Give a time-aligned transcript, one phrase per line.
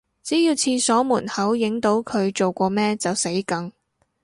[0.23, 3.71] 只要廁所門口影到佢做過咩就死梗